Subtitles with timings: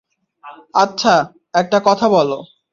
[0.73, 1.13] আচ্ছা,
[1.53, 2.37] একটা কথা বলো।